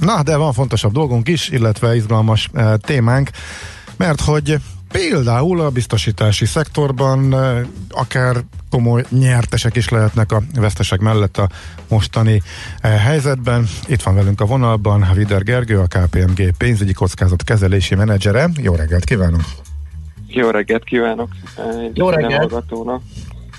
Na, 0.00 0.22
de 0.22 0.36
van 0.36 0.52
fontosabb 0.52 0.92
dolgunk 0.92 1.28
is, 1.28 1.48
illetve 1.48 1.96
izgalmas 1.96 2.48
e, 2.54 2.76
témánk, 2.76 3.30
mert 3.96 4.20
hogy 4.20 4.56
például 4.92 5.60
a 5.60 5.70
biztosítási 5.70 6.46
szektorban 6.46 7.32
e, 7.34 7.66
akár 7.90 8.36
komoly 8.70 9.04
nyertesek 9.08 9.76
is 9.76 9.88
lehetnek 9.88 10.32
a 10.32 10.42
vesztesek 10.54 11.00
mellett 11.00 11.38
a 11.38 11.48
mostani 11.88 12.42
e, 12.80 12.88
helyzetben. 12.88 13.68
Itt 13.86 14.02
van 14.02 14.14
velünk 14.14 14.40
a 14.40 14.46
vonalban 14.46 15.06
Vider 15.14 15.42
Gergő, 15.42 15.78
a 15.78 15.86
KPMG 15.86 16.56
pénzügyi 16.56 16.92
kockázat 16.92 17.44
kezelési 17.44 17.94
menedzsere. 17.94 18.48
Jó 18.56 18.74
reggelt 18.74 19.04
kívánok! 19.04 19.40
Jó 20.26 20.50
reggelt 20.50 20.84
kívánok! 20.84 21.28
Jó 21.94 22.08
reggelt! 22.08 22.64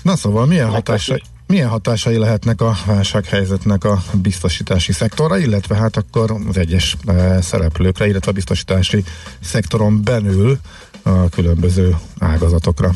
Na 0.02 0.16
szóval 0.16 0.46
milyen 0.46 0.68
hatásai, 0.68 1.22
milyen 1.52 1.68
hatásai 1.68 2.16
lehetnek 2.16 2.60
a 2.60 2.72
válsághelyzetnek 2.86 3.84
a 3.84 3.98
biztosítási 4.22 4.92
szektorra, 4.92 5.38
illetve 5.38 5.74
hát 5.74 5.96
akkor 5.96 6.34
az 6.48 6.58
egyes 6.58 6.96
e, 7.06 7.40
szereplőkre, 7.40 8.06
illetve 8.06 8.30
a 8.30 8.34
biztosítási 8.34 9.02
szektoron 9.40 10.00
belül 10.04 10.56
a 11.02 11.28
különböző 11.28 11.96
ágazatokra? 12.18 12.90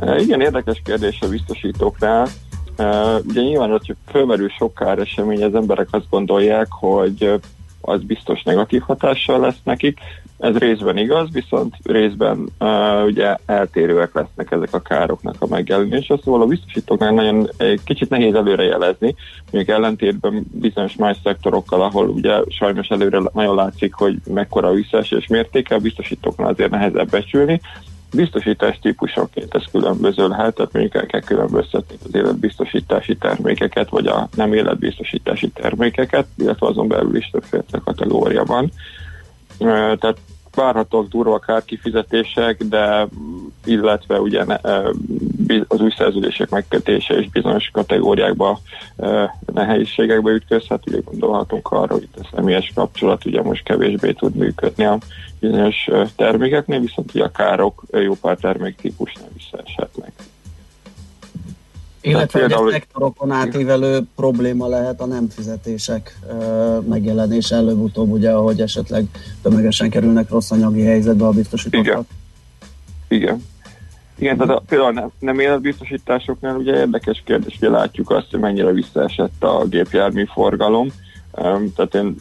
E, 0.00 0.20
igen, 0.20 0.40
érdekes 0.40 0.80
kérdés 0.84 1.18
a 1.20 1.28
biztosítóknál. 1.28 2.28
E, 2.76 3.14
ugye 3.14 3.40
nyilván, 3.40 3.70
hogy 3.70 3.96
fölmerül 4.10 4.48
sok 4.48 4.74
káresemény, 4.74 5.42
az 5.42 5.54
emberek 5.54 5.88
azt 5.90 6.08
gondolják, 6.10 6.66
hogy 6.70 7.40
az 7.80 8.02
biztos 8.02 8.42
negatív 8.42 8.80
hatással 8.80 9.40
lesz 9.40 9.60
nekik. 9.64 9.98
Ez 10.38 10.56
részben 10.56 10.96
igaz, 10.96 11.28
viszont 11.32 11.74
részben 11.82 12.48
uh, 12.58 13.04
ugye 13.04 13.36
eltérőek 13.46 14.14
lesznek 14.14 14.50
ezek 14.50 14.74
a 14.74 14.80
károknak 14.80 15.34
a 15.38 15.46
megjelenése, 15.46 16.18
szóval 16.24 16.42
a 16.42 16.46
biztosítóknál 16.46 17.12
nagyon 17.12 17.48
egy 17.56 17.80
kicsit 17.84 18.10
nehéz 18.10 18.34
előrejelezni, 18.34 19.14
még 19.50 19.68
ellentétben 19.68 20.44
bizonyos 20.52 20.96
más 20.96 21.16
szektorokkal, 21.24 21.82
ahol 21.82 22.08
ugye 22.08 22.40
sajnos 22.48 22.88
előre 22.88 23.20
nagyon 23.32 23.54
látszik, 23.54 23.94
hogy 23.94 24.16
mekkora 24.26 24.72
visszaesés 24.72 25.26
mértéke, 25.26 25.74
a 25.74 25.78
biztosítóknál 25.78 26.48
azért 26.48 26.70
nehezebb 26.70 27.10
becsülni, 27.10 27.60
biztosítás 28.14 28.78
típusokként 28.82 29.54
ez 29.54 29.62
különböző 29.70 30.28
lehet, 30.28 30.54
tehát 30.54 30.72
mondjuk 30.72 30.94
el 30.94 31.06
kell 31.06 31.20
különböztetni 31.20 31.96
az 32.04 32.14
életbiztosítási 32.14 33.16
termékeket, 33.16 33.88
vagy 33.88 34.06
a 34.06 34.28
nem 34.36 34.52
életbiztosítási 34.52 35.48
termékeket, 35.48 36.26
illetve 36.36 36.66
azon 36.66 36.88
belül 36.88 37.16
is 37.16 37.30
többféle 37.30 37.62
kategória 37.84 38.44
van. 38.44 38.70
Tehát 39.58 40.18
várhatóak 40.54 41.08
durva 41.08 41.38
kárkifizetések, 41.38 42.62
de 42.64 43.08
illetve 43.68 44.20
ugye 44.20 44.44
az 45.68 45.80
új 45.80 45.90
szerződések 45.96 46.50
megkötése 46.50 47.14
és 47.14 47.30
bizonyos 47.30 47.70
kategóriákba 47.72 48.60
nehézségekbe 49.52 50.30
ütközhet, 50.30 50.82
ugye 50.86 50.98
gondolhatunk 51.04 51.68
arra, 51.68 51.92
hogy 51.92 52.08
a 52.20 52.28
személyes 52.34 52.72
kapcsolat 52.74 53.24
ugye 53.24 53.42
most 53.42 53.64
kevésbé 53.64 54.12
tud 54.12 54.34
működni 54.34 54.84
a 54.84 54.98
bizonyos 55.40 55.88
termékeknél, 56.16 56.80
viszont 56.80 57.14
ugye 57.14 57.24
a 57.24 57.30
károk 57.30 57.82
jó 57.90 58.14
pár 58.14 58.36
terméktípusnál 58.36 59.28
visszaeshetnek. 59.36 60.12
Illetve 62.00 62.42
hogy 62.42 62.52
a 62.52 62.70
szektorokon 62.70 63.30
átívelő 63.30 64.02
probléma 64.16 64.68
lehet 64.68 65.00
a 65.00 65.06
nem 65.06 65.28
fizetések 65.28 66.18
megjelenése 66.88 67.56
előbb-utóbb, 67.56 68.10
ugye, 68.10 68.30
ahogy 68.30 68.60
esetleg 68.60 69.04
tömegesen 69.42 69.90
kerülnek 69.90 70.30
rossz 70.30 70.50
anyagi 70.50 70.82
helyzetbe 70.82 71.26
a 71.26 71.30
biztosítottak. 71.30 71.86
Igen. 71.86 72.06
Igen. 73.08 73.44
Igen, 74.18 74.36
tehát 74.36 74.56
a, 74.56 74.62
például 74.68 74.92
nem, 74.92 75.10
nem 75.18 75.38
életbiztosításoknál 75.38 76.56
ugye 76.56 76.76
érdekes 76.76 77.22
kérdés, 77.24 77.56
hogy 77.60 77.68
látjuk 77.68 78.10
azt, 78.10 78.30
hogy 78.30 78.40
mennyire 78.40 78.72
visszaesett 78.72 79.44
a 79.44 79.64
gépjármű 79.64 80.24
forgalom. 80.24 80.88
Um, 81.32 81.72
tehát 81.74 81.94
én 81.94 82.16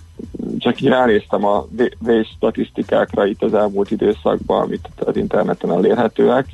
csak 0.57 0.81
így 0.81 0.87
ránéztem 0.87 1.45
a 1.45 1.65
vés 1.99 2.27
statisztikákra 2.35 3.25
itt 3.25 3.43
az 3.43 3.53
elmúlt 3.53 3.91
időszakban, 3.91 4.61
amit 4.61 4.89
az 4.95 5.15
interneten 5.15 5.71
elérhetőek, 5.71 6.45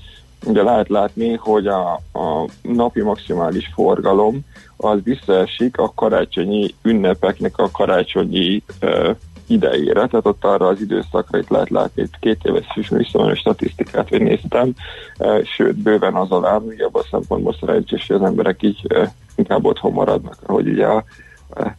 ugye 0.46 0.64
lehet 0.64 0.90
látni, 0.90 1.34
hogy 1.34 1.68
a, 1.68 1.94
a 1.94 2.50
napi 2.62 3.02
maximális 3.02 3.72
forgalom 3.74 4.40
az 4.78 5.00
visszaesik 5.04 5.78
a 5.78 5.92
karácsonyi 5.96 6.76
ünnepeknek 6.82 7.58
a 7.58 7.72
karácsonyi 7.72 8.64
uh, 8.82 9.16
idejére, 9.48 10.08
tehát 10.08 10.26
ott 10.26 10.46
arra 10.46 10.68
az 10.68 10.82
időszakra 10.82 11.38
itt 11.38 11.50
lehet 11.50 11.70
látni, 11.70 12.02
itt 12.02 12.20
két 12.20 12.40
éves 12.44 12.66
is 12.76 12.90
visszamenő 12.90 13.34
statisztikát, 13.34 14.10
hogy 14.10 14.22
néztem, 14.22 14.74
uh, 15.20 15.44
sőt, 15.44 15.76
bőven 15.76 16.14
az 16.14 16.32
alá, 16.32 16.56
ugye 16.58 16.86
abban 16.86 17.02
a 17.02 17.08
szempontból 17.12 17.56
szerencsés, 17.60 18.08
hogy 18.08 18.16
az 18.16 18.24
emberek 18.24 18.64
így 18.64 18.86
uh, 18.94 19.08
inkább 19.36 19.66
otthon 19.66 19.92
maradnak, 19.92 20.38
hogy 20.44 20.68
ugye 20.68 20.88
uh, 20.88 21.04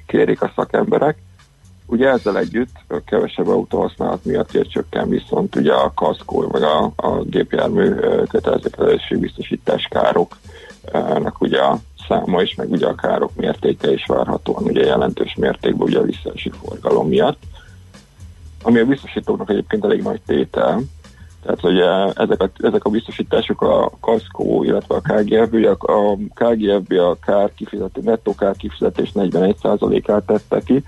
kérik 0.06 0.42
a 0.42 0.52
szakemberek. 0.56 1.18
Ugye 1.86 2.08
ezzel 2.08 2.38
együtt 2.38 2.70
kevesebb 3.06 3.48
autóhasználat 3.48 4.24
miatt 4.24 4.54
ér 4.54 4.66
csökken 4.66 5.08
viszont 5.08 5.56
ugye 5.56 5.72
a 5.72 5.92
kaszkó, 5.94 6.48
vagy 6.48 6.62
a, 6.62 6.92
a 6.96 7.22
gépjármű 7.22 7.94
kötelezettségi 8.28 9.20
biztosítás 9.20 9.88
károknak 9.90 11.40
ugye 11.40 11.60
a 11.60 11.78
száma 12.08 12.42
is, 12.42 12.54
meg 12.54 12.70
ugye 12.70 12.86
a 12.86 12.94
károk 12.94 13.34
mértéke 13.34 13.92
is 13.92 14.06
várhatóan 14.06 14.64
ugye 14.64 14.84
jelentős 14.84 15.34
mértékben 15.34 15.88
ugye 15.88 15.98
a 15.98 16.02
visszaesi 16.02 16.50
forgalom 16.62 17.08
miatt. 17.08 17.38
Ami 18.66 18.78
a 18.78 18.84
biztosítóknak 18.84 19.50
egyébként 19.50 19.84
elég 19.84 20.02
nagy 20.02 20.20
tétel, 20.26 20.82
tehát 21.42 21.64
ugye 21.64 22.22
ezek 22.22 22.42
a, 22.42 22.50
ezek 22.56 22.84
a 22.84 22.90
biztosítások 22.90 23.62
a 23.62 23.90
Kaszkó, 24.00 24.64
illetve 24.64 24.94
a 24.94 25.00
KGFB, 25.00 25.54
a, 25.54 25.92
a 25.92 26.16
KGFB 26.34 26.92
a 26.92 27.16
kár 27.26 27.50
kifizetés, 27.54 28.04
nettó 28.04 28.34
kár 28.34 28.56
kifizetés 28.56 29.10
41%-át 29.14 30.24
tette 30.26 30.60
ki, 30.60 30.84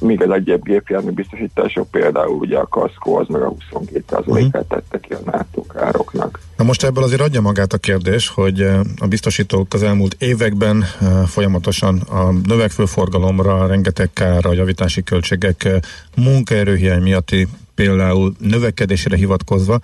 míg 0.00 0.22
az 0.22 0.30
egyéb 0.30 0.62
gépjármű 0.62 1.10
biztosítások 1.10 1.90
például 1.90 2.38
ugye 2.38 2.58
a 2.58 2.68
kaszkó 2.68 3.16
az 3.16 3.26
meg 3.28 3.42
a 3.42 3.52
22%-át 3.70 4.26
uh-huh. 4.26 4.50
tette 4.50 5.00
ki 5.00 5.12
a 5.12 5.18
NATO 5.24 5.62
károknak. 5.62 6.40
Na 6.60 6.66
most 6.66 6.82
ebből 6.84 7.04
azért 7.04 7.20
adja 7.20 7.40
magát 7.40 7.72
a 7.72 7.78
kérdés, 7.78 8.28
hogy 8.28 8.60
eh, 8.60 8.80
a 8.98 9.06
biztosítók 9.06 9.74
az 9.74 9.82
elmúlt 9.82 10.16
években 10.18 10.82
eh, 10.82 11.26
folyamatosan 11.26 11.98
a 11.98 12.30
növekvő 12.30 12.84
forgalomra, 12.84 13.66
rengeteg 13.66 14.10
kárra, 14.12 14.52
javítási 14.52 15.02
költségek, 15.02 15.64
eh, 15.64 15.78
munkaerőhiány 16.16 17.02
miatti 17.02 17.48
például 17.74 18.34
növekedésre 18.38 19.16
hivatkozva 19.16 19.80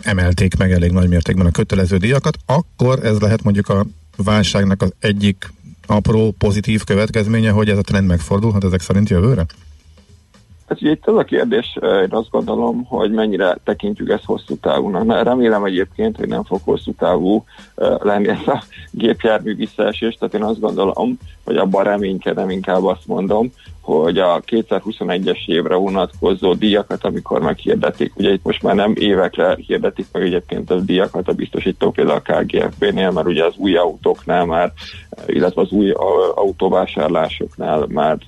emelték 0.00 0.56
meg 0.56 0.72
elég 0.72 0.90
nagy 0.90 1.08
mértékben 1.08 1.46
a 1.46 1.50
kötelező 1.50 1.96
díjakat, 1.96 2.36
akkor 2.46 3.04
ez 3.04 3.18
lehet 3.18 3.42
mondjuk 3.42 3.68
a 3.68 3.86
válságnak 4.16 4.82
az 4.82 4.92
egyik 4.98 5.52
apró 5.86 6.34
pozitív 6.38 6.84
következménye, 6.84 7.50
hogy 7.50 7.70
ez 7.70 7.78
a 7.78 7.82
trend 7.82 8.06
megfordulhat 8.06 8.64
ezek 8.64 8.80
szerint 8.80 9.08
jövőre? 9.08 9.46
Hát 10.68 10.80
ugye 10.80 10.90
itt 10.90 11.06
az 11.06 11.16
a 11.16 11.24
kérdés, 11.24 11.78
én 11.82 12.08
azt 12.10 12.30
gondolom, 12.30 12.84
hogy 12.84 13.10
mennyire 13.10 13.56
tekintjük 13.64 14.10
ezt 14.10 14.24
hosszú 14.24 14.56
távúnak. 14.56 15.04
Mert 15.04 15.24
remélem 15.24 15.64
egyébként, 15.64 16.16
hogy 16.16 16.28
nem 16.28 16.44
fog 16.44 16.60
hosszú 16.64 16.92
távú 16.92 17.44
lenni 17.98 18.28
ez 18.28 18.46
a 18.46 18.62
gépjármű 18.90 19.54
visszaesés, 19.54 20.14
tehát 20.14 20.34
én 20.34 20.42
azt 20.42 20.60
gondolom, 20.60 21.18
hogy 21.44 21.56
abban 21.56 21.84
reménykedem, 21.84 22.50
inkább 22.50 22.84
azt 22.84 23.06
mondom, 23.06 23.52
hogy 23.86 24.18
a 24.18 24.40
2021-es 24.40 25.46
évre 25.46 25.74
vonatkozó 25.74 26.54
díjakat, 26.54 27.04
amikor 27.04 27.40
meghirdetik, 27.40 28.12
ugye 28.16 28.32
itt 28.32 28.44
most 28.44 28.62
már 28.62 28.74
nem 28.74 28.92
évekre 28.96 29.56
hirdetik 29.66 30.06
meg 30.12 30.22
egyébként 30.22 30.70
a 30.70 30.80
díjakat 30.80 31.28
a 31.28 31.32
biztosítók, 31.32 31.94
például 31.94 32.20
a 32.24 32.32
KGFB-nél, 32.32 33.10
mert 33.10 33.26
ugye 33.26 33.44
az 33.44 33.54
új 33.56 33.76
autóknál 33.76 34.44
már, 34.44 34.72
illetve 35.26 35.60
az 35.60 35.70
új 35.70 35.90
autóvásárlásoknál 36.34 37.86
már 37.88 38.18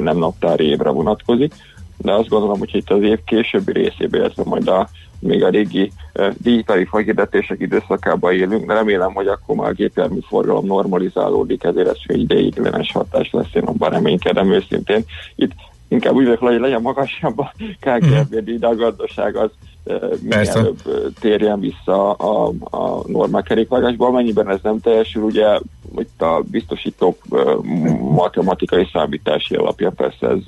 nem 0.00 0.16
naptári 0.16 0.64
évre 0.64 0.90
vonatkozik, 0.90 1.54
de 1.96 2.12
azt 2.12 2.28
gondolom, 2.28 2.58
hogy 2.58 2.74
itt 2.74 2.90
az 2.90 3.02
év 3.02 3.18
későbbi 3.24 3.72
részében, 3.72 4.20
illetve 4.20 4.42
majd 4.46 4.68
a 4.68 4.88
még 5.22 5.44
a 5.44 5.48
régi 5.48 5.92
uh, 6.14 6.28
digitali 6.42 6.88
hirdetések 6.90 7.60
időszakában 7.60 8.32
élünk, 8.32 8.66
de 8.66 8.74
remélem, 8.74 9.12
hogy 9.14 9.26
akkor 9.26 9.56
már 9.56 9.68
a 9.68 9.72
gépjármű 9.72 10.18
forgalom 10.28 10.66
normalizálódik, 10.66 11.64
ezért 11.64 11.88
ez 11.88 11.96
egy 12.06 12.20
ideiglenes 12.20 12.92
hatás 12.92 13.30
lesz, 13.30 13.54
én 13.54 13.62
abban 13.62 13.90
reménykedem 13.90 14.52
őszintén. 14.52 15.04
Itt 15.34 15.52
inkább 15.88 16.14
úgy 16.14 16.24
vagyok, 16.24 16.40
hogy 16.40 16.60
legyen 16.60 16.82
magasabb 16.82 17.38
a 17.38 17.52
KGFB 17.80 18.50
mm. 18.50 18.56
de 18.56 18.66
a 18.66 18.74
gazdaság 18.74 19.36
az 19.36 19.50
mielőbb 20.22 20.82
térjen 21.20 21.60
vissza 21.60 22.12
a, 22.12 22.52
a 22.70 23.08
normál 23.08 23.42
kerékvágásba. 23.42 24.06
Amennyiben 24.06 24.50
ez 24.50 24.58
nem 24.62 24.80
teljesül, 24.80 25.22
ugye 25.22 25.58
itt 25.98 26.22
a 26.22 26.42
biztosítók 26.50 27.16
matematikai 27.98 28.88
számítási 28.92 29.54
alapja 29.54 29.90
persze 29.90 30.26
ez 30.26 30.38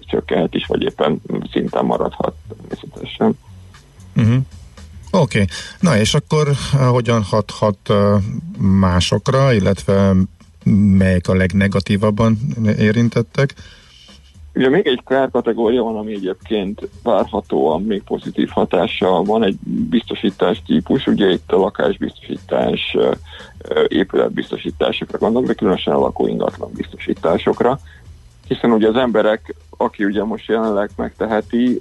csökkenhet 0.00 0.54
is, 0.54 0.66
vagy 0.66 0.82
éppen 0.82 1.20
szinten 1.52 1.84
maradhat 1.84 2.34
természetesen. 2.48 3.38
Uh-huh. 4.16 4.36
Oké, 5.10 5.42
okay. 5.42 5.44
na 5.80 5.98
és 5.98 6.14
akkor 6.14 6.48
hogyan 6.90 7.22
hathat 7.22 7.92
másokra, 8.58 9.52
illetve 9.52 10.14
melyek 10.98 11.28
a 11.28 11.34
legnegatívabban 11.34 12.38
érintettek? 12.78 13.54
Ugye 14.54 14.68
még 14.68 14.86
egy 14.86 15.02
kategória 15.30 15.82
van, 15.82 15.96
ami 15.96 16.14
egyébként 16.14 16.88
várhatóan 17.02 17.82
még 17.82 18.02
pozitív 18.02 18.48
hatása 18.48 19.22
van, 19.22 19.44
egy 19.44 19.56
biztosítás 19.90 20.62
típus, 20.66 21.06
ugye 21.06 21.30
itt 21.30 21.52
a 21.52 21.56
lakásbiztosítás, 21.56 22.96
épületbiztosításokra 23.88 25.18
gondolok, 25.18 25.48
de 25.48 25.54
különösen 25.54 25.94
a 25.94 25.98
lakóingatlan 25.98 26.70
biztosításokra. 26.74 27.78
hiszen 28.48 28.72
ugye 28.72 28.88
az 28.88 28.96
emberek, 28.96 29.54
aki 29.76 30.04
ugye 30.04 30.24
most 30.24 30.48
jelenleg 30.48 30.90
megteheti, 30.96 31.80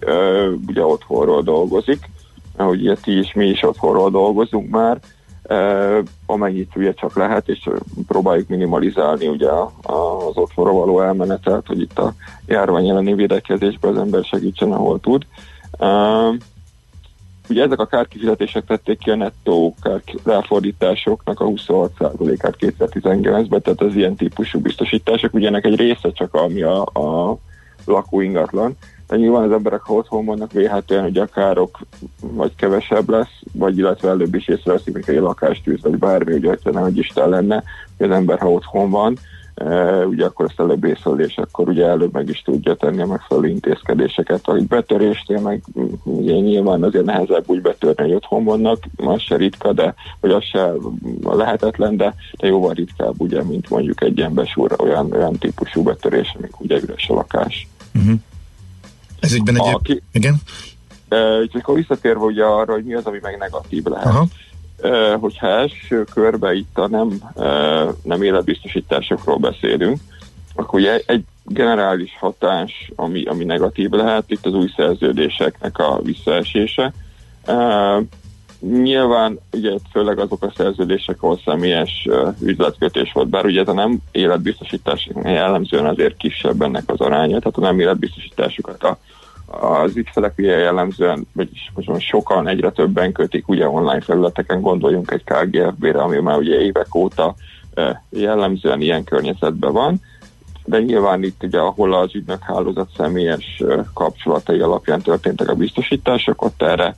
ugye 0.67 0.85
otthonról 0.85 1.41
dolgozik, 1.41 2.09
ahogy 2.55 2.81
ugye 2.81 2.95
ti 2.95 3.17
is, 3.17 3.33
mi 3.33 3.45
is 3.45 3.63
otthonról 3.63 4.09
dolgozunk 4.09 4.69
már, 4.69 4.99
amennyit 6.25 6.75
ugye 6.75 6.93
csak 6.93 7.15
lehet, 7.15 7.47
és 7.47 7.69
próbáljuk 8.07 8.47
minimalizálni 8.47 9.27
ugye 9.27 9.49
az 9.81 10.37
otthonra 10.37 10.71
való 10.71 11.01
elmenetet, 11.01 11.67
hogy 11.67 11.81
itt 11.81 11.99
a 11.99 12.13
járvány 12.45 12.89
elleni 12.89 13.13
védekezésben 13.13 13.91
az 13.91 13.97
ember 13.97 14.23
segítsen, 14.23 14.71
ahol 14.71 14.99
tud. 14.99 15.25
Ugye 17.49 17.63
ezek 17.63 17.79
a 17.79 17.85
kárkifizetések 17.85 18.65
tették 18.65 18.97
ki 18.97 19.09
a 19.09 19.15
nettó 19.15 19.75
ráfordításoknak 20.23 21.39
a 21.39 21.45
26%-át 21.45 22.55
2019-ben, 22.59 23.61
tehát 23.61 23.81
az 23.81 23.95
ilyen 23.95 24.15
típusú 24.15 24.59
biztosítások, 24.59 25.33
ugye 25.33 25.47
ennek 25.47 25.65
egy 25.65 25.75
része 25.75 26.11
csak 26.11 26.33
ami 26.33 26.61
a, 26.61 26.81
a 26.81 27.37
lakóingatlan, 27.85 28.77
de 29.07 29.15
nyilván 29.15 29.43
az 29.43 29.51
emberek, 29.51 29.81
ha 29.81 29.93
otthon 29.93 30.25
vannak, 30.25 30.51
véhetően, 30.51 31.03
hogy 31.03 31.17
a 31.17 31.25
károk 31.25 31.79
vagy 32.21 32.55
kevesebb 32.55 33.09
lesz, 33.09 33.41
vagy 33.53 33.77
illetve 33.77 34.09
előbb 34.09 34.35
is 34.35 34.47
észreveszik, 34.47 35.05
hogy 35.05 35.15
egy 35.15 35.21
lakástűz, 35.21 35.81
vagy 35.81 35.97
bármi, 35.97 36.45
hogyha 36.45 36.71
nem 36.71 36.83
egy 36.83 36.97
Isten 36.97 37.29
lenne, 37.29 37.63
hogy 37.97 38.09
az 38.09 38.15
ember, 38.15 38.39
ha 38.39 38.51
otthon 38.51 38.89
van, 38.89 39.17
Uh, 39.61 40.07
ugye 40.07 40.25
akkor 40.25 40.45
ezt 40.45 40.59
előbb 40.59 40.83
észlel, 40.83 41.19
és 41.19 41.37
akkor 41.37 41.69
ugye 41.69 41.85
előbb 41.85 42.13
meg 42.13 42.29
is 42.29 42.41
tudja 42.41 42.75
tenni 42.75 43.01
a 43.01 43.05
megfelelő 43.05 43.47
intézkedéseket. 43.47 44.41
Ahogy 44.43 44.67
betöréstél, 44.67 45.39
meg 45.39 45.63
ugye 46.03 46.33
nyilván 46.33 46.83
azért 46.83 47.05
nehezebb 47.05 47.43
úgy 47.45 47.61
betörni, 47.61 48.03
hogy 48.03 48.13
otthon 48.13 48.43
vannak, 48.43 48.83
az 48.95 49.21
se 49.21 49.35
ritka, 49.35 49.73
de 49.73 49.93
vagy 50.19 50.31
az 50.31 50.43
se 50.43 50.71
lehetetlen, 51.21 51.97
de, 51.97 52.15
de 52.39 52.47
jóval 52.47 52.73
ritkább, 52.73 53.13
ugye, 53.17 53.43
mint 53.43 53.69
mondjuk 53.69 54.01
egy 54.01 54.17
ilyen 54.17 54.33
besúra, 54.33 54.75
olyan, 54.79 55.11
olyan 55.11 55.37
típusú 55.37 55.83
betörés, 55.83 56.35
amik 56.37 56.59
ugye 56.59 56.79
üres 56.81 57.09
a 57.09 57.13
lakás. 57.13 57.67
Uh-huh. 57.95 58.19
Ez 59.23 59.33
egyben 59.33 59.55
egy... 59.55 59.77
Ki... 59.81 60.01
Igen? 60.11 60.35
Úgyhogy 61.41 61.61
akkor 61.61 61.75
visszatérve 61.75 62.23
ugye 62.23 62.43
arra, 62.43 62.73
hogy 62.73 62.83
mi 62.83 62.93
az, 62.93 63.05
ami 63.05 63.19
meg 63.21 63.37
negatív 63.37 63.83
lehet. 63.83 64.05
Aha. 64.05 64.27
Uh, 64.81 65.19
hogyha 65.19 65.47
első 65.47 66.03
körbe 66.13 66.53
itt 66.53 66.77
a 66.77 66.87
nem, 66.87 67.07
uh, 67.33 67.95
nem 68.03 68.21
életbiztosításokról 68.21 69.37
beszélünk, 69.37 69.99
akkor 70.55 70.79
ugye 70.79 71.01
egy 71.05 71.23
generális 71.43 72.17
hatás, 72.19 72.91
ami, 72.95 73.23
ami 73.23 73.43
negatív 73.43 73.89
lehet, 73.89 74.23
itt 74.27 74.45
az 74.45 74.53
új 74.53 74.71
szerződéseknek 74.75 75.77
a 75.77 75.99
visszaesése. 76.01 76.93
Uh, 77.47 78.03
nyilván 78.71 79.39
ugye 79.51 79.71
főleg 79.91 80.19
azok 80.19 80.43
a 80.43 80.53
szerződések, 80.55 81.23
ahol 81.23 81.39
személyes 81.45 82.07
uh, 82.09 82.35
üzletkötés 82.41 83.11
volt, 83.11 83.27
bár 83.27 83.45
ugye 83.45 83.63
a 83.65 83.73
nem 83.73 83.97
életbiztosítás 84.11 85.09
jellemzően 85.23 85.85
azért 85.85 86.17
kisebb 86.17 86.61
ennek 86.61 86.83
az 86.85 86.99
aránya, 86.99 87.39
tehát 87.39 87.57
a 87.57 87.61
nem 87.61 87.79
életbiztosításokat 87.79 88.83
a 88.83 88.97
az 89.59 89.95
ügyfelek 89.95 90.33
ugye 90.37 90.57
jellemzően, 90.57 91.27
vagyis 91.33 91.71
most 91.73 92.01
sokan, 92.01 92.47
egyre 92.47 92.71
többen 92.71 93.11
kötik 93.11 93.47
ugye 93.47 93.67
online 93.67 94.01
felületeken, 94.01 94.61
gondoljunk 94.61 95.11
egy 95.11 95.23
KGFB-re, 95.23 96.01
ami 96.01 96.19
már 96.19 96.37
ugye 96.37 96.59
évek 96.59 96.95
óta 96.95 97.35
jellemzően 98.09 98.81
ilyen 98.81 99.03
környezetben 99.03 99.73
van, 99.73 100.01
de 100.65 100.79
nyilván 100.79 101.23
itt 101.23 101.43
ugye, 101.43 101.59
ahol 101.59 101.93
az 101.93 102.15
ügynök 102.15 102.41
hálózat 102.41 102.89
személyes 102.97 103.63
kapcsolatai 103.93 104.59
alapján 104.59 105.01
történtek 105.01 105.49
a 105.49 105.55
biztosítások, 105.55 106.41
ott 106.41 106.61
erre 106.61 106.95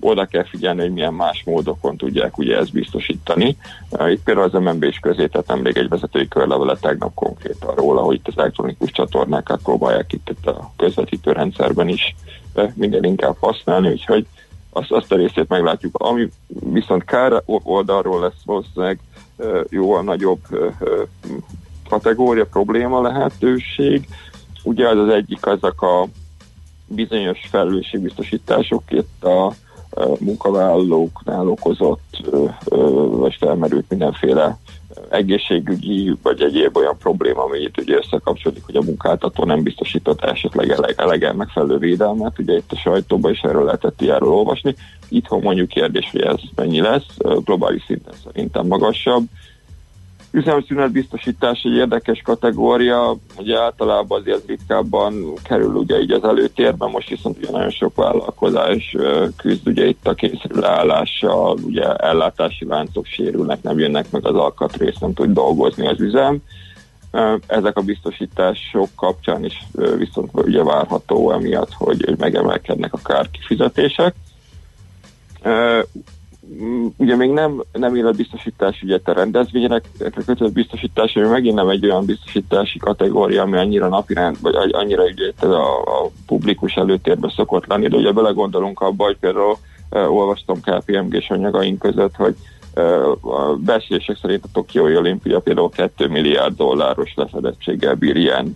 oda 0.00 0.26
kell 0.26 0.44
figyelni, 0.44 0.80
hogy 0.80 0.92
milyen 0.92 1.14
más 1.14 1.42
módokon 1.46 1.96
tudják 1.96 2.38
ugye 2.38 2.56
ezt 2.56 2.72
biztosítani. 2.72 3.56
Itt 4.08 4.22
például 4.24 4.50
az 4.52 4.62
MNB 4.62 4.82
is 4.82 4.98
közé 4.98 5.26
tett 5.26 5.46
nemrég 5.46 5.76
egy 5.76 5.88
vezetői 5.88 6.28
körlevele 6.28 6.76
tegnap 6.76 7.14
konkrétan 7.14 7.74
róla, 7.74 8.00
hogy 8.00 8.14
itt 8.14 8.28
az 8.28 8.38
elektronikus 8.38 8.90
csatornákat 8.90 9.62
próbálják 9.62 10.12
itt, 10.12 10.28
itt 10.28 10.46
a 10.46 10.72
közvetítő 10.76 11.32
rendszerben 11.32 11.88
is 11.88 12.14
minden 12.74 13.04
inkább 13.04 13.36
használni, 13.40 13.88
úgyhogy 13.88 14.26
azt, 14.70 14.90
azt 14.90 15.12
a 15.12 15.16
részét 15.16 15.48
meglátjuk. 15.48 15.96
Ami 15.98 16.28
viszont 16.72 17.04
kár 17.04 17.42
oldalról 17.46 18.20
lesz 18.20 18.42
valószínűleg 18.44 18.98
jóval 19.68 20.02
nagyobb 20.02 20.40
kategória, 21.88 22.46
probléma 22.46 23.00
lehetőség. 23.00 24.08
Ugye 24.62 24.88
az 24.88 24.98
az 24.98 25.08
egyik 25.08 25.46
azok 25.46 25.82
a 25.82 26.06
bizonyos 26.86 27.38
felelősségbiztosítások, 27.50 28.82
itt 28.88 29.24
a 29.24 29.52
munkavállalóknál 30.18 31.48
okozott, 31.48 32.30
vagy 33.10 33.34
felmerült 33.34 33.84
mindenféle 33.88 34.58
egészségügyi 35.08 36.16
vagy 36.22 36.40
egyéb 36.40 36.76
olyan 36.76 36.96
probléma, 36.98 37.42
ami 37.42 37.58
itt 37.58 37.78
ugye 37.78 37.96
összekapcsolódik, 37.96 38.64
hogy 38.64 38.76
a 38.76 38.82
munkáltató 38.82 39.44
nem 39.44 39.62
biztosított 39.62 40.20
esetleg 40.22 40.94
elegen 40.96 41.36
megfelelő 41.36 41.78
védelmet, 41.78 42.38
ugye 42.38 42.56
itt 42.56 42.72
a 42.72 42.76
sajtóban 42.76 43.32
is 43.32 43.40
erről 43.40 43.64
lehetett 43.64 44.00
ilyenről 44.00 44.32
olvasni. 44.32 44.74
Itthon 45.08 45.40
mondjuk 45.40 45.68
kérdés, 45.68 46.08
hogy 46.10 46.20
ez 46.20 46.40
mennyi 46.54 46.80
lesz, 46.80 47.16
globális 47.44 47.84
szinten 47.86 48.14
szerintem 48.24 48.66
magasabb, 48.66 49.24
üzemszünet 50.38 50.92
biztosítás 50.92 51.62
egy 51.64 51.74
érdekes 51.74 52.20
kategória, 52.24 53.16
ugye 53.38 53.58
általában 53.58 54.20
azért 54.20 54.46
ritkábban 54.46 55.32
kerül 55.42 55.74
ugye 55.74 56.00
így 56.00 56.10
az 56.10 56.24
előtérbe, 56.24 56.86
most 56.86 57.08
viszont 57.08 57.38
ugye 57.38 57.50
nagyon 57.50 57.70
sok 57.70 57.94
vállalkozás 57.94 58.96
küzd 59.36 59.68
ugye 59.68 59.86
itt 59.86 60.06
a 60.06 60.14
kényszerű 60.14 60.60
leállással, 60.60 61.58
ugye 61.62 61.94
ellátási 61.94 62.64
láncok 62.64 63.06
sérülnek, 63.06 63.62
nem 63.62 63.78
jönnek 63.78 64.10
meg 64.10 64.26
az 64.26 64.34
alkatrész, 64.34 64.98
nem 64.98 65.14
tud 65.14 65.32
dolgozni 65.32 65.86
az 65.86 66.00
üzem. 66.00 66.38
Ezek 67.46 67.76
a 67.76 67.82
biztosítások 67.82 68.88
kapcsán 68.96 69.44
is 69.44 69.66
viszont 69.96 70.30
ugye 70.32 70.62
várható 70.62 71.32
emiatt, 71.32 71.72
hogy 71.72 72.14
megemelkednek 72.18 72.92
a 72.92 73.00
kárkifizetések 73.04 74.14
ugye 76.96 77.16
még 77.16 77.30
nem, 77.30 77.62
nem 77.72 77.96
életbiztosítás, 77.96 78.82
ugye 78.82 78.98
a 79.04 79.12
rendezvények 79.12 79.84
kötött 80.26 80.52
biztosítás, 80.52 81.16
ami 81.16 81.26
megint 81.26 81.54
nem 81.54 81.68
egy 81.68 81.84
olyan 81.84 82.04
biztosítási 82.04 82.78
kategória, 82.78 83.42
ami 83.42 83.56
annyira 83.56 83.88
napirend, 83.88 84.36
vagy 84.40 84.54
annyira 84.72 85.02
ugye 85.02 85.46
a, 85.46 85.80
a 85.80 86.10
publikus 86.26 86.74
előtérbe 86.74 87.32
szokott 87.36 87.66
lenni, 87.66 87.88
de 87.88 87.96
ugye 87.96 88.12
belegondolunk 88.12 88.80
abba, 88.80 89.04
hogy 89.04 89.16
például 89.20 89.56
uh, 89.90 90.16
olvastam 90.16 90.60
KPMG-s 90.60 91.30
anyagaink 91.30 91.78
között, 91.78 92.14
hogy 92.14 92.36
a 93.20 93.56
beszélések 93.56 94.16
szerint 94.16 94.44
a 94.44 94.48
Tokiói 94.52 94.96
Olimpia 94.96 95.40
például 95.40 95.70
2 95.70 96.08
milliárd 96.08 96.56
dolláros 96.56 97.12
lefedettséggel 97.14 97.94
bír 97.94 98.16
ilyen 98.16 98.54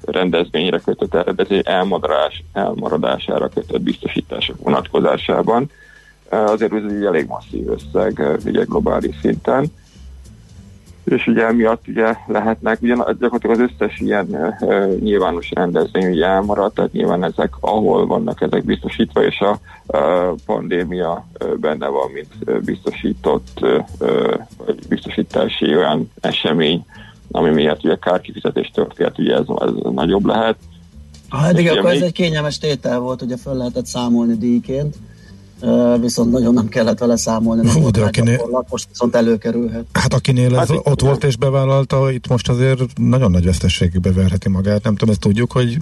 rendezvényre 0.00 0.78
kötött 0.78 1.14
eredezé 1.14 1.60
elmaradás, 1.64 2.44
elmaradására 2.52 3.48
kötött 3.48 3.80
biztosítások 3.80 4.56
vonatkozásában 4.62 5.70
azért 6.30 6.72
ez 6.72 6.82
egy 6.88 7.04
elég 7.04 7.26
masszív 7.26 7.68
összeg 7.68 8.38
ugye 8.44 8.64
globális 8.64 9.16
szinten. 9.22 9.72
És 11.04 11.26
ugye 11.26 11.46
emiatt 11.46 11.88
ugye 11.88 12.14
lehetnek, 12.26 12.82
ugye 12.82 12.94
gyakorlatilag 12.94 13.60
az 13.60 13.70
összes 13.72 13.98
ilyen 13.98 14.56
uh, 14.60 14.98
nyilvános 14.98 15.50
rendezvény 15.50 16.10
ugye 16.10 16.26
elmaradt, 16.26 16.74
tehát 16.74 16.92
nyilván 16.92 17.24
ezek, 17.24 17.54
ahol 17.60 18.06
vannak 18.06 18.40
ezek 18.40 18.64
biztosítva, 18.64 19.24
és 19.24 19.38
a 19.40 19.58
uh, 19.86 20.38
pandémia 20.46 21.26
uh, 21.44 21.56
benne 21.56 21.86
van, 21.86 22.10
mint 22.10 22.62
biztosított, 22.64 23.58
uh, 23.60 23.84
vagy 24.56 24.78
biztosítási 24.88 25.76
olyan 25.76 26.10
esemény, 26.20 26.84
ami 27.30 27.50
miatt 27.50 27.84
ugye 27.84 27.96
kárkifizetés 27.96 28.70
történt, 28.74 29.18
ugye 29.18 29.34
ez, 29.34 29.44
ez 29.58 29.92
nagyobb 29.92 30.26
lehet. 30.26 30.56
Ha 31.28 31.46
eddig 31.46 31.68
akkor 31.68 31.90
még... 31.90 31.96
ez 31.96 32.02
egy 32.02 32.12
kényelmes 32.12 32.58
tétel 32.58 32.98
volt, 32.98 33.22
ugye 33.22 33.36
föl 33.36 33.54
lehetett 33.54 33.86
számolni 33.86 34.36
díjként 34.36 34.96
viszont 36.00 36.30
nagyon 36.32 36.54
nem 36.54 36.68
kellett 36.68 36.98
vele 36.98 37.16
számolni. 37.16 37.62
Nem 37.66 37.74
Hú, 37.74 37.90
de 37.90 38.02
akinél... 38.04 38.64
Most 38.70 38.88
viszont 38.88 39.14
előkerülhet. 39.14 39.84
Hát 39.92 40.14
akinél 40.14 40.58
ez 40.58 40.68
hát, 40.68 40.80
ott 40.82 41.00
volt 41.00 41.24
és 41.24 41.36
bevállalta, 41.36 42.10
itt 42.10 42.28
most 42.28 42.48
azért 42.48 42.80
nagyon 42.98 43.30
nagy 43.30 43.44
vesztességbe 43.44 44.12
verheti 44.12 44.48
magát. 44.48 44.82
Nem 44.82 44.94
tudom, 44.94 45.10
ezt 45.10 45.20
tudjuk, 45.20 45.52
hogy 45.52 45.76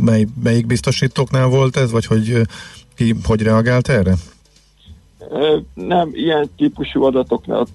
mely, 0.00 0.26
melyik 0.42 0.66
biztosítóknál 0.66 1.48
volt 1.48 1.76
ez, 1.76 1.90
vagy 1.90 2.06
hogy 2.06 2.40
ki 2.96 3.14
hogy 3.24 3.42
reagált 3.42 3.88
erre? 3.88 4.14
Nem, 5.74 6.10
ilyen 6.12 6.50
típusú 6.56 7.04
adatoknál 7.04 7.66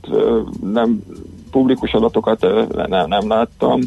nem, 0.73 1.03
publikus 1.51 1.91
adatokat 1.91 2.41
nem, 2.87 3.07
nem 3.07 3.27
láttam. 3.27 3.79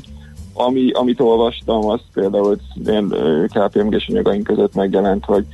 Ami, 0.53 0.91
amit 0.91 1.21
olvastam, 1.21 1.89
az 1.89 2.01
például 2.13 2.59
én 2.87 3.09
KPMG-s 3.49 4.09
anyagaink 4.09 4.45
között 4.45 4.75
megjelent, 4.75 5.25
hogy 5.25 5.47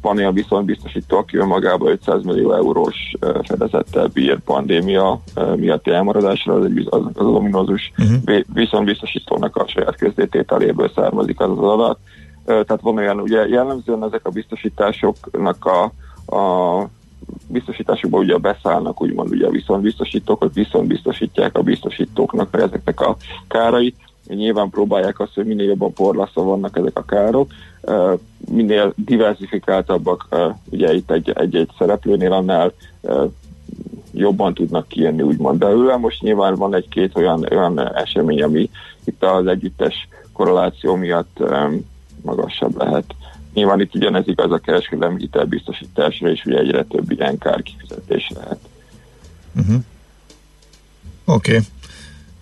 panel 0.00 0.32
viszont 0.32 0.64
biztosító, 0.64 1.16
aki 1.16 1.36
önmagában 1.36 1.90
500 1.90 2.22
millió 2.22 2.52
eurós 2.52 2.96
fedezettel 3.42 4.06
bír 4.06 4.38
pandémia 4.38 5.20
miatti 5.56 5.90
elmaradásra, 5.90 6.54
az, 6.54 6.70
az, 6.84 7.00
az 7.14 7.26
ominózus 7.26 7.92
uh-huh. 7.98 8.40
viszont 8.52 8.84
biztosítónak 8.84 9.56
a 9.56 9.68
saját 9.68 9.96
közdétételéből 9.96 10.90
származik 10.94 11.40
az 11.40 11.50
az 11.50 11.64
adat. 11.64 11.98
Tehát 12.44 12.80
van 12.80 12.96
olyan, 12.96 13.20
ugye 13.20 13.48
jellemzően 13.48 14.04
ezek 14.04 14.26
a 14.26 14.30
biztosításoknak 14.30 15.64
a, 15.64 15.82
a 16.36 16.88
biztosításokba 17.46 18.18
ugye 18.18 18.36
beszállnak 18.36 19.02
úgymond 19.02 19.30
ugye 19.30 19.46
a 19.46 19.50
viszontbiztosítók, 19.50 20.38
hogy 20.38 20.52
viszont 20.52 20.86
biztosítják 20.86 21.56
a 21.56 21.62
biztosítóknak 21.62 22.48
ezeknek 22.52 23.00
a 23.00 23.16
kárait, 23.48 23.96
nyilván 24.34 24.70
próbálják 24.70 25.20
azt, 25.20 25.34
hogy 25.34 25.46
minél 25.46 25.66
jobban 25.66 25.92
porlaszva 25.92 26.42
vannak 26.42 26.76
ezek 26.76 26.98
a 26.98 27.04
károk, 27.04 27.52
minél 28.50 28.92
diversifikáltabbak 28.96 30.28
ugye 30.70 30.94
itt 30.94 31.10
egy-egy 31.10 31.70
szereplőnél, 31.78 32.32
annál 32.32 32.72
jobban 34.12 34.54
tudnak 34.54 34.88
kijönni 34.88 35.22
úgymond 35.22 35.58
belőle. 35.58 35.96
Most 35.96 36.22
nyilván 36.22 36.54
van 36.54 36.74
egy-két 36.74 37.16
olyan, 37.16 37.46
olyan 37.50 37.96
esemény, 37.96 38.42
ami 38.42 38.70
itt 39.04 39.24
az 39.24 39.46
együttes 39.46 40.08
korreláció 40.32 40.94
miatt 40.94 41.38
magasabb 42.22 42.76
lehet. 42.76 43.14
Nyilván 43.54 43.80
itt 43.80 43.94
ugyanez 43.94 44.28
igaz 44.28 44.52
a 44.52 44.58
kereskedelmi 44.58 45.20
hitelbiztosításra, 45.20 46.30
és 46.30 46.44
ugye 46.44 46.58
egyre 46.58 46.84
több 46.84 47.10
ilyen 47.10 47.38
kárkifizetés 47.38 48.30
lehet. 48.34 48.58
Uh-huh. 49.56 49.82
Oké. 51.24 51.56
Okay. 51.56 51.64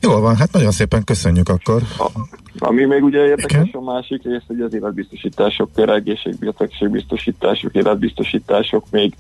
Jól 0.01 0.21
van, 0.21 0.37
hát 0.37 0.53
nagyon 0.53 0.71
szépen 0.71 1.05
köszönjük 1.05 1.49
akkor. 1.49 1.83
A, 1.99 2.11
ami 2.59 2.85
még 2.85 3.03
ugye 3.03 3.25
érdekes 3.25 3.69
Igen? 3.69 3.83
a 3.83 3.93
másik 3.93 4.23
rész, 4.23 4.43
hogy 4.47 4.61
az 4.61 4.75
életbiztosítások, 4.75 5.71
például 5.73 5.99
egészségbiztosítások, 5.99 7.75
életbiztosítások 7.75 8.85
még 8.91 9.15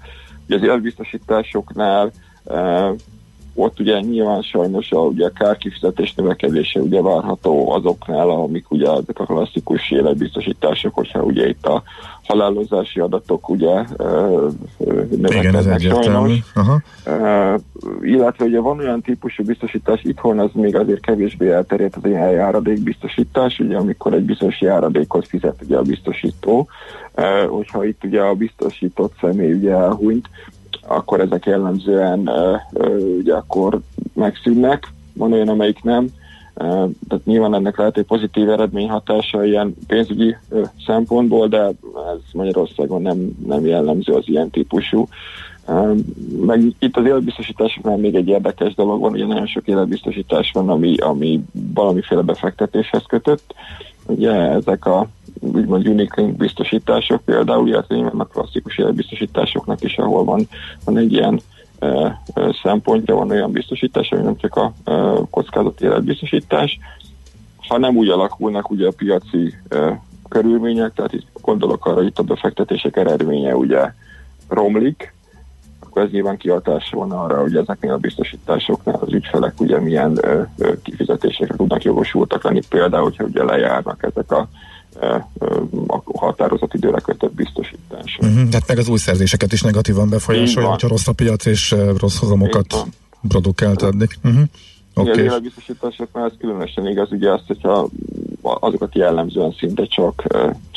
ugye 0.46 0.56
az 0.56 0.62
életbiztosításoknál 0.62 2.12
uh, 2.44 2.96
ott 3.58 3.80
ugye 3.80 4.00
nyilván 4.00 4.42
sajnos 4.42 4.92
a, 4.92 4.98
ugye 4.98 5.26
a 5.26 5.30
kárkifizetés 5.30 6.14
növekedése 6.14 6.80
ugye 6.80 7.02
várható 7.02 7.70
azoknál, 7.72 8.30
amik 8.30 8.70
ugye 8.70 8.90
ezek 8.90 9.18
a 9.18 9.24
klasszikus 9.24 9.90
életbiztosítások, 9.90 10.94
hogyha 10.94 11.22
ugye 11.22 11.48
itt 11.48 11.66
a 11.66 11.82
halálozási 12.22 13.00
adatok 13.00 13.48
ugye 13.48 13.84
növekednek 15.10 15.80
sajnos. 15.80 16.38
Aha. 16.54 16.80
illetve 18.00 18.44
ugye 18.44 18.60
van 18.60 18.78
olyan 18.78 19.00
típusú 19.00 19.44
biztosítás, 19.44 20.02
itthon 20.02 20.38
az 20.38 20.50
még 20.52 20.76
azért 20.76 21.00
kevésbé 21.00 21.50
elterjedt 21.50 21.96
az 21.96 22.04
ilyen 22.04 22.30
járadékbiztosítás, 22.30 23.58
ugye 23.58 23.76
amikor 23.76 24.12
egy 24.14 24.24
bizonyos 24.24 24.60
járadékot 24.60 25.26
fizet 25.26 25.62
ugye 25.62 25.76
a 25.76 25.82
biztosító, 25.82 26.68
hogyha 27.48 27.84
itt 27.84 28.04
ugye 28.04 28.20
a 28.20 28.34
biztosított 28.34 29.12
személy 29.20 29.52
ugye 29.52 29.72
elhunyt, 29.72 30.28
akkor 30.86 31.20
ezek 31.20 31.46
jellemzően 31.46 32.30
ugye 33.18 33.34
akkor 33.34 33.80
megszűnnek, 34.14 34.92
van 35.14 35.32
olyan, 35.32 35.48
amelyik 35.48 35.82
nem. 35.82 36.08
Tehát 37.08 37.24
nyilván 37.24 37.54
ennek 37.54 37.76
lehet 37.76 37.96
egy 37.96 38.04
pozitív 38.04 38.50
eredményhatása 38.50 39.44
ilyen 39.44 39.74
pénzügyi 39.86 40.36
szempontból, 40.86 41.48
de 41.48 41.58
ez 41.58 42.20
Magyarországon 42.32 43.02
nem, 43.02 43.36
nem 43.46 43.66
jellemző 43.66 44.12
az 44.12 44.28
ilyen 44.28 44.50
típusú. 44.50 45.08
Meg 46.40 46.62
itt 46.78 46.96
az 46.96 47.04
életbiztosításoknál 47.04 47.96
még 47.96 48.14
egy 48.14 48.28
érdekes 48.28 48.74
dolog 48.74 49.00
van, 49.00 49.12
ugye 49.12 49.26
nagyon 49.26 49.46
sok 49.46 49.66
életbiztosítás 49.68 50.50
van, 50.52 50.68
ami, 50.68 50.96
ami 50.96 51.40
valamiféle 51.74 52.22
befektetéshez 52.22 53.02
kötött. 53.06 53.54
Ugye 54.06 54.32
ezek 54.32 54.86
a 54.86 55.06
úgymond 55.40 55.88
unique 55.88 56.22
biztosítások 56.22 57.20
például, 57.24 57.68
illetve 57.68 57.96
vannak 57.96 58.30
klasszikus 58.30 58.78
életbiztosításoknak 58.78 59.82
is, 59.82 59.96
ahol 59.98 60.24
van, 60.24 60.48
van 60.84 60.96
egy 60.96 61.12
ilyen 61.12 61.40
szempontja, 62.62 63.14
van 63.14 63.30
olyan 63.30 63.52
biztosítás, 63.52 64.10
ami 64.10 64.22
nem 64.22 64.36
csak 64.36 64.56
a 64.56 64.72
kockázati 65.30 65.84
életbiztosítás, 65.84 66.78
hanem 67.68 67.96
úgy 67.96 68.08
alakulnak 68.08 68.70
ugye 68.70 68.86
a 68.86 68.92
piaci 68.96 69.54
körülmények, 70.28 70.92
tehát 70.94 71.12
itt 71.12 71.26
gondolok 71.40 71.86
arra, 71.86 71.94
hogy 71.94 72.06
itt 72.06 72.18
a 72.18 72.22
befektetések 72.22 72.96
eredménye 72.96 73.56
ugye 73.56 73.92
romlik, 74.48 75.14
akkor 75.80 76.02
ez 76.02 76.10
nyilván 76.10 76.36
kihatása 76.36 76.96
van 76.96 77.10
arra, 77.10 77.40
hogy 77.40 77.56
ezeknél 77.56 77.92
a 77.92 77.96
biztosításoknál 77.96 78.98
az 79.00 79.12
ügyfelek 79.12 79.60
ugye 79.60 79.80
milyen 79.80 80.18
ö, 80.22 80.42
ö, 80.58 80.72
kifizetésekre 80.82 81.56
tudnak 81.56 81.82
jogosultak 81.82 82.44
lenni, 82.44 82.60
például, 82.68 83.02
hogyha 83.02 83.24
ugye 83.24 83.44
lejárnak 83.44 84.02
ezek 84.02 84.32
a 84.32 84.48
a 85.86 86.02
határozott 86.14 86.74
időre 86.74 87.00
kötött 87.00 87.34
biztosítás. 87.34 88.18
Uh-huh, 88.20 88.48
tehát 88.48 88.68
meg 88.68 88.78
az 88.78 88.88
új 88.88 88.98
szerzéseket 88.98 89.52
is 89.52 89.62
negatívan 89.62 90.08
befolyásolja, 90.08 90.68
hogyha 90.68 90.88
rossz 90.88 91.08
a 91.08 91.12
piac 91.12 91.46
és 91.46 91.74
rossz 91.96 92.18
hozamokat 92.18 92.84
produkált 93.28 93.82
addig. 93.82 94.08
Uh-huh. 94.24 94.42
Okay. 94.94 95.12
Igen, 95.12 95.26
az 95.26 95.32
életbiztosításoknál 95.32 96.24
ez 96.24 96.32
különösen 96.38 96.86
igaz, 96.86 97.12
ugye 97.12 97.32
azt, 97.32 97.46
hogyha 97.46 97.88
azokat 98.42 98.94
jellemzően 98.94 99.54
szinte 99.58 99.86
csak 99.86 100.22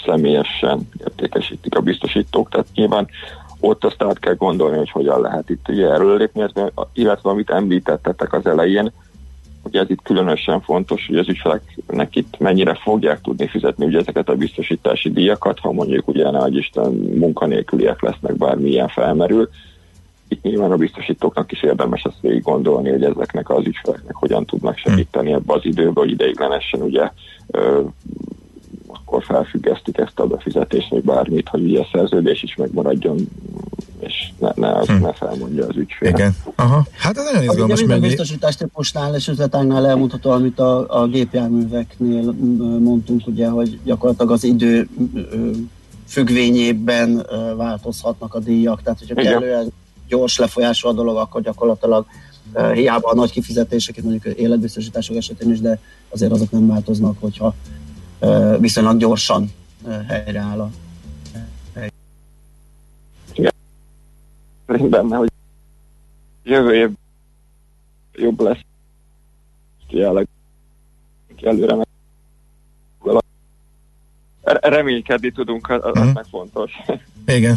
személyesen 0.05 0.89
értékesítik 0.99 1.75
a 1.75 1.81
biztosítók, 1.81 2.49
tehát 2.49 2.67
nyilván 2.73 3.07
ott 3.59 3.83
azt 3.83 4.03
át 4.03 4.19
kell 4.19 4.35
gondolni, 4.35 4.77
hogy 4.77 4.91
hogyan 4.91 5.21
lehet 5.21 5.49
itt 5.49 5.69
ugye 5.69 5.87
erről 5.87 6.17
lépni, 6.17 6.45
illetve 6.93 7.29
amit 7.29 7.49
említettetek 7.49 8.33
az 8.33 8.45
elején, 8.45 8.91
Ugye 9.63 9.79
ez 9.79 9.89
itt 9.89 10.01
különösen 10.01 10.61
fontos, 10.61 11.07
hogy 11.07 11.17
az 11.17 11.29
ügyfeleknek 11.29 12.15
itt 12.15 12.39
mennyire 12.39 12.73
fogják 12.73 13.21
tudni 13.21 13.47
fizetni 13.47 13.85
ugye 13.85 13.99
ezeket 13.99 14.29
a 14.29 14.35
biztosítási 14.35 15.11
díjakat, 15.11 15.59
ha 15.59 15.71
mondjuk 15.71 16.07
ugye 16.07 16.31
nagy 16.31 16.55
Isten 16.55 16.91
munkanélküliek 16.93 18.01
lesznek, 18.01 18.35
bármilyen 18.35 18.87
felmerül. 18.87 19.49
Itt 20.27 20.41
nyilván 20.41 20.71
a 20.71 20.77
biztosítóknak 20.77 21.51
is 21.51 21.63
érdemes 21.63 22.03
ezt 22.03 22.21
végig 22.21 22.41
gondolni, 22.41 22.89
hogy 22.89 23.03
ezeknek 23.03 23.49
az 23.49 23.65
ügyfeleknek 23.65 24.15
hogyan 24.15 24.45
tudnak 24.45 24.77
segíteni 24.77 25.33
ebbe 25.33 25.53
az 25.53 25.65
időbe, 25.65 25.99
hogy 25.99 26.11
ideiglenesen 26.11 26.81
ugye 26.81 27.09
ö, 27.47 27.81
akkor 28.87 29.23
felfüggesztik 29.23 29.97
ezt 29.97 30.19
a 30.19 30.27
befizetést, 30.27 30.89
vagy 30.89 31.03
bármit, 31.03 31.49
hogy 31.49 31.63
ugye 31.63 31.79
a 31.79 31.87
szerződés 31.91 32.43
is 32.43 32.55
megmaradjon 32.55 33.17
és 34.01 34.29
ne, 34.39 34.51
ne, 34.55 34.71
az, 34.71 34.87
hm. 34.87 35.01
ne 35.01 35.13
felmondja 35.13 35.65
az 35.67 35.75
ügyfél. 35.75 36.09
Igen. 36.09 36.35
Aha. 36.55 36.85
Hát 36.97 37.17
ez 37.17 37.23
nagyon 37.23 37.43
izgalmas. 37.43 37.81
Ugye 37.81 37.99
biztosítás 37.99 38.55
típusnál 38.55 39.15
és 39.15 39.27
üzletágnál 39.27 39.87
elmondható, 39.87 40.29
amit 40.29 40.59
a, 40.59 41.01
a 41.01 41.07
gépjárműveknél 41.07 42.31
mondtunk, 42.79 43.27
ugye, 43.27 43.47
hogy 43.47 43.79
gyakorlatilag 43.83 44.31
az 44.31 44.43
idő 44.43 44.87
függvényében 46.07 47.25
változhatnak 47.57 48.33
a 48.33 48.39
díjak, 48.39 48.81
tehát 48.81 48.99
hogyha 48.99 49.21
Igen. 49.21 49.31
kellően 49.33 49.71
gyors 50.07 50.37
lefolyású 50.37 50.87
a 50.87 50.93
dolog, 50.93 51.17
akkor 51.17 51.41
gyakorlatilag 51.41 52.05
hiába 52.73 53.09
a 53.09 53.15
nagy 53.15 53.31
kifizetések, 53.31 54.03
mondjuk 54.03 54.35
életbiztosítások 54.35 55.15
esetén 55.15 55.51
is, 55.51 55.59
de 55.59 55.79
azért 56.09 56.31
azok 56.31 56.51
nem 56.51 56.67
változnak, 56.67 57.15
hogyha 57.19 57.55
viszonylag 58.59 58.97
gyorsan 58.97 59.51
helyreáll 60.07 60.59
a 60.59 60.69
szerint 64.71 64.89
benne, 64.89 65.15
hogy 65.15 65.31
jövő 66.43 66.75
év 66.75 66.89
jobb 68.13 68.41
lesz. 68.41 68.59
Jelenleg 69.89 70.27
előre 71.41 71.75
meg 71.75 71.87
reménykedni 74.43 75.31
tudunk, 75.31 75.69
az, 75.69 75.79
az 75.83 76.01
hmm. 76.01 76.11
meg 76.11 76.25
fontos. 76.29 76.71
Igen. 77.37 77.55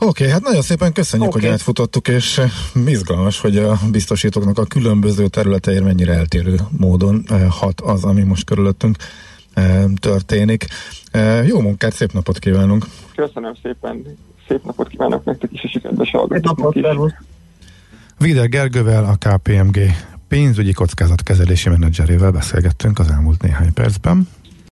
Oké, 0.00 0.06
okay, 0.06 0.28
hát 0.28 0.42
nagyon 0.42 0.62
szépen 0.62 0.92
köszönjük, 0.92 1.28
okay. 1.28 1.40
hogy 1.40 1.50
átfutottuk, 1.50 2.08
és 2.08 2.38
eh, 2.38 2.50
izgalmas, 2.86 3.40
hogy 3.40 3.56
a 3.56 3.78
biztosítóknak 3.90 4.58
a 4.58 4.64
különböző 4.64 5.28
területeire 5.28 5.84
mennyire 5.84 6.12
eltérő 6.12 6.56
módon 6.78 7.22
eh, 7.28 7.46
hat 7.50 7.80
az, 7.80 8.04
ami 8.04 8.22
most 8.22 8.44
körülöttünk 8.44 8.96
eh, 9.52 9.84
történik. 10.00 10.66
Jó 11.46 11.60
munkát, 11.60 11.92
szép 11.92 12.12
napot 12.12 12.38
kívánunk! 12.38 12.86
Köszönöm 13.14 13.54
szépen! 13.62 14.18
Szép 14.48 14.64
napot 14.64 14.88
kívánok 14.88 15.24
nektek 15.24 15.52
is, 15.52 15.64
és 15.64 15.74
a 15.74 15.80
kedves 15.80 16.10
hallgatóknak 16.10 16.74
is. 16.74 16.84
Vider 18.18 18.48
Gergővel, 18.48 19.04
a 19.04 19.16
KPMG 19.16 19.78
pénzügyi 20.28 20.72
kockázatkezelési 20.72 21.68
menedzserével 21.68 22.30
beszélgettünk 22.30 22.98
az 22.98 23.10
elmúlt 23.10 23.42
néhány 23.42 23.72
percben. 23.72 24.28